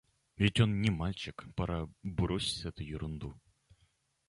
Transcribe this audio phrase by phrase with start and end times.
[0.35, 3.39] Ведь он не мальчик: пора бросить эту ерунду.